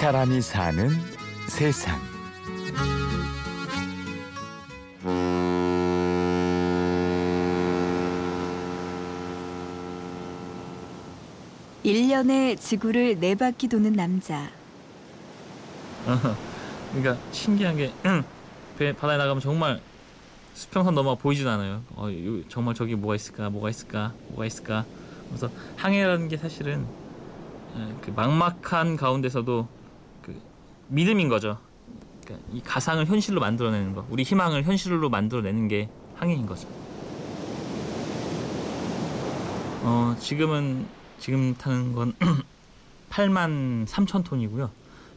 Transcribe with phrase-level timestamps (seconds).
[0.00, 0.88] 사람이 사는
[1.46, 2.00] 세상.
[11.82, 14.48] 일년에 지구를 네 바퀴 도는 남자.
[16.92, 17.92] 그러니까 신기한 게
[18.78, 19.80] 배- 바다에 나가면 정말
[20.54, 21.82] 수평선 넘어 보이진 않아요.
[21.94, 24.84] 어, 요- 정말 저기 뭐가 있을까, 뭐가 있을까, 뭐가 있을까.
[25.28, 26.84] 그래서 항해라는 게 사실은
[27.76, 29.79] 에, 그 막막한 가운데서도 그
[30.90, 31.58] 믿음인 거죠.
[32.24, 36.68] 그러니까 이 가상을 현실로 만들어내는 거, 우리 희망을 현실로 만들어내는 게 항해인 거죠.
[39.82, 40.86] 어, 지금은
[41.18, 42.12] 지금 타는 건
[43.10, 44.70] 8만 3천 톤이고요.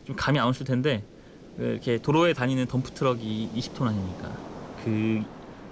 [0.05, 1.04] 좀 감이 안 오실 텐데
[1.58, 4.31] 그 이렇게 도로에 다니는 덤프 트럭이 20톤 아닙니까?
[4.84, 5.22] 그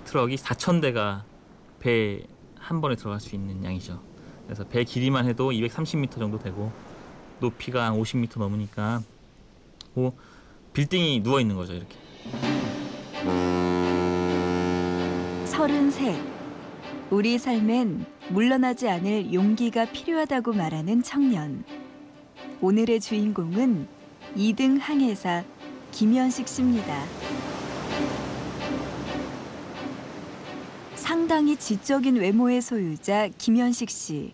[0.06, 1.24] 트럭이 4천 대가
[1.80, 2.26] 배
[2.62, 4.00] 한 번에 들어갈 수 있는 양이죠.
[4.46, 6.72] 그래서 배 길이만 해도 230m 정도 되고
[7.40, 9.02] 높이가 한 50m 넘으니까
[9.94, 10.16] 뭐
[10.74, 11.96] 빌딩이 누워 있는 거죠 이렇게.
[15.46, 16.16] 서른셋.
[17.10, 21.64] 우리 삶엔 물러나지 않을 용기가 필요하다고 말하는 청년.
[22.62, 23.88] 오늘의 주인공은
[24.38, 25.44] 2등 항해사
[25.92, 27.04] 김현식 씨입니다.
[30.96, 34.34] 상당히 지적인 외모의 소유자 김현식 씨.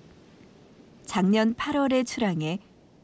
[1.03, 2.59] 작년 8월에 출항해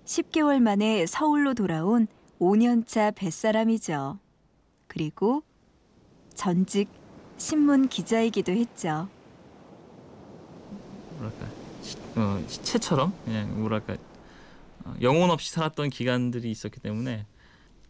[0.05, 2.07] 10개월 만에 서울로 돌아온
[2.39, 4.19] 5년차 뱃사람이죠.
[4.87, 5.43] 그리고
[6.33, 6.89] 전직
[7.37, 9.07] 신문 기자이기도 했죠.
[11.17, 11.47] 뭐랄까
[11.81, 13.97] 시, 어, 시체처럼 그냥 뭐랄까
[14.85, 17.25] 어, 영혼 없이 살았던 기간들이 있었기 때문에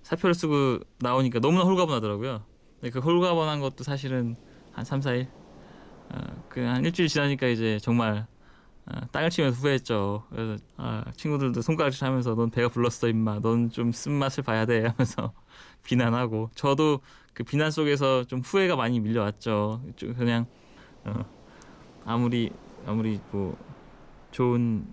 [0.03, 2.44] 사표를 쓰고 나오니까 너무나 홀가분하더라고요.
[2.80, 4.35] 근데 그 홀가분한 것도 사실은
[4.72, 5.28] 한 3, 4일
[6.09, 8.28] 어, 그한 일주일 지나니까 이제 정말 어,
[9.12, 10.23] 땅을 치면서 후회했죠.
[10.30, 13.40] 그래서 아, 친구들도 손가락질 하면서 넌 배가 불렀어 임마.
[13.40, 15.34] 넌 좀 쓴맛을 봐야 돼 하면서
[15.84, 17.00] 비난하고 저도
[17.34, 19.81] 그 비난 속에서 좀 후회가 많이 밀려왔죠.
[19.96, 20.46] 좀 그냥
[21.06, 21.25] 어,
[22.06, 22.52] 아무리
[22.85, 23.57] 아무리 뭐
[24.31, 24.86] 좋은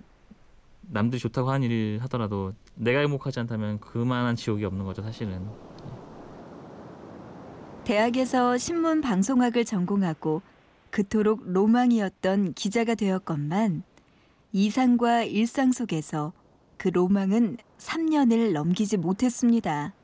[0.83, 5.49] 남들이 좋다고 하는 일 하더라도 내가 행복하지 않다면 그만한 지옥이 없는 거죠 사실은
[7.85, 10.43] 대학에서 신문 방송학을 전공하고
[10.91, 13.83] 그토록 로망이었던 기자가 되었건만
[14.53, 16.33] 이상과 일상 속에서
[16.77, 19.95] 그 로망은 3년을 넘기지 못했습니다.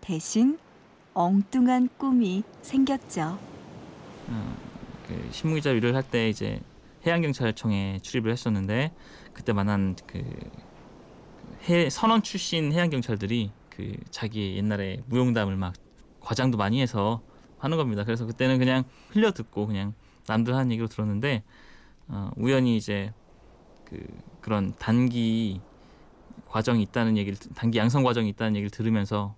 [0.00, 0.58] 대신
[1.14, 3.38] 엉뚱한 꿈이 생겼죠.
[4.28, 4.56] 어,
[5.06, 6.60] 그 신문기자 일을 할 때 이제
[7.06, 8.92] 해양경찰청에 출입을 했었는데
[9.32, 10.22] 그때 만난 그
[11.68, 15.74] 해, 선원 출신 해양경찰들이 그 자기 옛날에 무용담을 막
[16.20, 17.22] 과장도 많이 해서
[17.58, 18.04] 하는 겁니다.
[18.04, 19.94] 그래서 그때는 그냥 흘려 듣고 그냥
[20.26, 21.42] 남들 하는 얘기로 들었는데
[22.08, 23.12] 어, 우연히 이제
[23.90, 24.06] 그
[24.40, 25.60] 그런 단기
[26.46, 29.34] 과정이 있다는 얘기를 단기 양성 과정이 있다는 얘기를 들으면서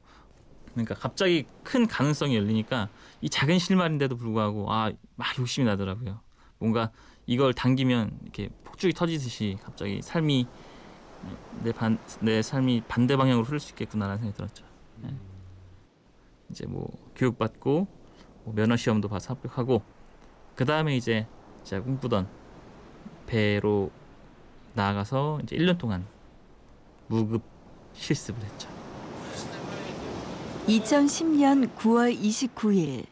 [0.72, 2.88] 그러니까 갑자기 큰 가능성이 열리니까
[3.20, 6.20] 이 작은 실말인데도 불구하고 아 막 욕심이 나더라고요.
[6.58, 6.90] 뭔가
[7.26, 10.46] 이걸 당기면 이렇게 폭죽이 터지듯이 갑자기 삶이
[11.62, 14.64] 내 반 내 삶이 반대 방향으로 흐를 수 있겠구나라는 생각이 들었죠.
[15.02, 15.14] 네.
[16.50, 17.86] 이제 뭐 교육 받고
[18.44, 19.82] 뭐 면허 시험도 봐서 합격하고
[20.56, 21.26] 그 다음에 이제
[21.64, 22.26] 제가 꿈꾸던
[23.26, 23.90] 배로
[24.74, 26.06] 나아가서 이제 1년 동안
[27.08, 27.42] 무급
[27.94, 28.68] 실습을 했죠.
[30.66, 33.04] 2010년 9월 29일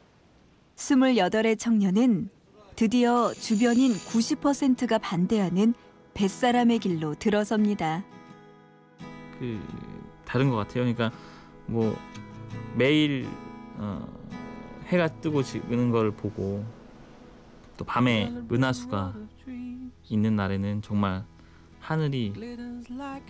[0.76, 2.30] 28의 청년은
[2.76, 5.74] 드디어 주변인 90%가 반대하는
[6.14, 8.04] 뱃사람의 길로 들어섭니다.
[9.38, 9.60] 그
[10.24, 10.84] 다른 것 같아요.
[10.84, 11.10] 그러니까
[11.66, 11.94] 뭐
[12.76, 13.28] 매일
[13.76, 14.06] 어,
[14.86, 16.64] 해가 뜨고 지는 걸 보고
[17.76, 19.14] 또 밤에 은하수가
[20.08, 21.24] 있는 날에는 정말
[21.80, 22.32] 하늘이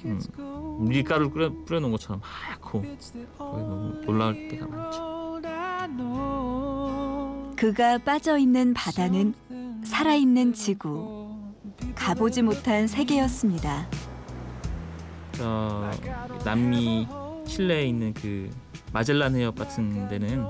[0.04, 2.82] 음, 밀가루를 뿌려, 뿌려놓은 것처럼 하얗고
[3.38, 5.20] 거기 너무 놀라울 때가 많죠.
[7.56, 9.34] 그가 빠져 있는 바다는
[9.84, 11.38] 살아있는 지구,
[11.94, 13.86] 가보지 못한 세계였습니다.
[15.32, 15.90] 저
[16.44, 17.06] 남미
[17.46, 18.50] 칠레에 있는 그
[18.92, 20.44] 마젤란 해협 같은 데는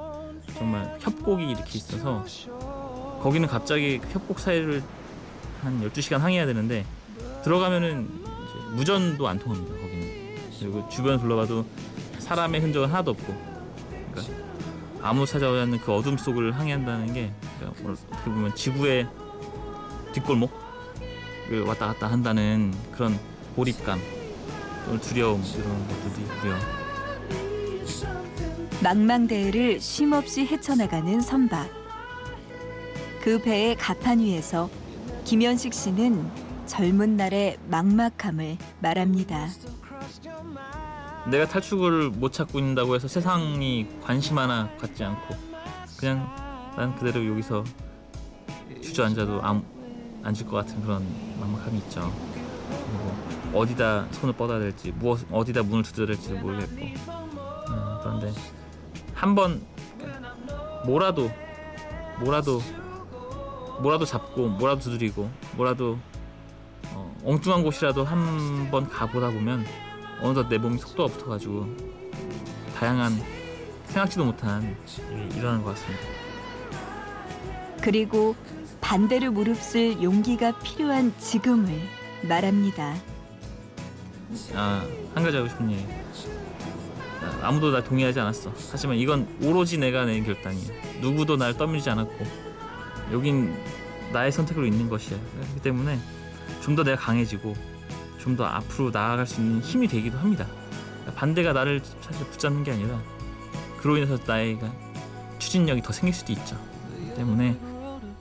[0.55, 2.25] 정말 협곡이 이렇게 있어서
[3.23, 4.83] 거기는 갑자기 그 협곡 사이를
[5.63, 6.85] 한 12시간 항해해야 되는데
[7.43, 9.75] 들어가면은 이제 무전도 안 통합니다.
[9.75, 10.21] 거기는.
[10.59, 11.65] 그리고 주변 둘러봐도
[12.19, 13.35] 사람의 흔적은 하나도 없고
[14.13, 14.35] 그러니까
[15.03, 19.09] 아무 찾아오지 않는 그 어둠 속을 항해한다는 게 그러니까 뭐 어떻게 보면 지구의
[20.13, 23.19] 뒷골목을 왔다 갔다 한다는 그런
[23.57, 23.99] 고립감
[24.85, 26.81] 또는 두려움 이런 것들도 있고요.
[28.83, 31.69] 망망대해를 쉼없이 헤쳐나가는 선박.
[33.23, 34.71] 그 배의 갑판 위에서
[35.25, 39.49] 김현식 씨는 젊은 날의 막막함을 말합니다.
[41.29, 45.35] 내가 탈출구를 못 찾고 있다고 해서 세상이 관심 하나 갖지 않고
[45.99, 46.33] 그냥
[46.77, 47.65] 난 그대로 여기서
[48.81, 49.65] 주저앉아도 아무,
[50.23, 51.05] 앉을 것 같은 그런
[51.41, 52.13] 막막함이 있죠.
[52.69, 58.33] 그리고 어디다 손을 뻗어야 될지 무엇 어디다 문을 두드려야 될지도 모르겠고 음, 그런데
[59.13, 59.61] 한 번
[60.87, 61.29] 뭐라도
[62.21, 62.63] 뭐라도
[63.83, 66.10] 뭐라도 잡고 뭐라도 두드리고 뭐라도 어,
[67.25, 69.65] 엉뚱한 곳이라도 한번 가보다 보면
[70.21, 71.67] 어느덧 내 몸이 속도가 붙어가지고
[72.79, 73.21] 다양한
[73.87, 74.77] 생각지도 못한
[75.11, 76.05] 일이 일어나는 것 같습니다.
[77.83, 78.35] 그리고
[78.81, 81.81] 반대로 무릅쓸 용기가 필요한 지금을
[82.23, 82.95] 말합니다.
[84.55, 85.85] 아, 한 가지 하고 싶은 얘기.
[87.23, 88.53] 아, 아무도 날 동의하지 않았어.
[88.71, 91.01] 하지만 이건 오로지 내가 낸 결단이야.
[91.01, 92.27] 누구도 날 떠밀지 않았고
[93.13, 93.55] 여긴
[94.13, 95.19] 나의 선택으로 있는 것이야.
[95.19, 95.99] 그렇기 때문에
[96.63, 97.55] 좀 더 내가 강해지고
[98.19, 100.47] 좀 더 앞으로 나아갈 수 있는 힘이 되기도 합니다.
[101.17, 103.01] 반대가 나를 사실 붙잡는 게 아니라
[103.79, 104.59] 그로 인해서 나의
[105.39, 106.57] 추진력이 더 생길 수도 있죠.
[107.17, 107.59] 때문에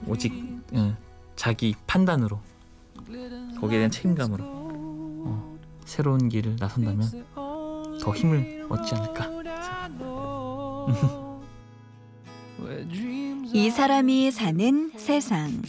[0.06, 0.32] 오직
[0.74, 0.94] 예,
[1.36, 2.40] 자기 판단으로
[3.60, 7.24] 거기에 대한 책임감으로 어, 새로운 길을 나선다면
[8.00, 9.28] 더 힘을 얻지 않을까.
[13.52, 15.62] 이 사람이 사는 세상.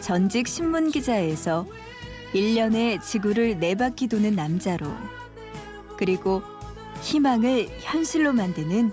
[0.00, 1.66] 전직 신문 기자에서
[2.32, 4.86] 1년의 지구를 네 바퀴 도는 남자로
[5.96, 6.42] 그리고
[7.02, 8.92] 희망을 현실로 만드는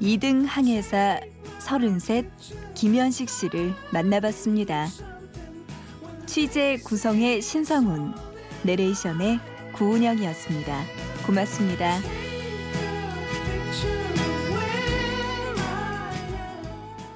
[0.00, 1.20] 2등 항해사
[1.58, 2.30] 33
[2.74, 4.88] 김현식 씨를 만나봤습니다.
[6.26, 8.14] 취재 구성의 신성훈,
[8.64, 9.38] 내레이션의
[9.72, 10.84] 구운영이었습니다.
[11.26, 12.23] 고맙습니다.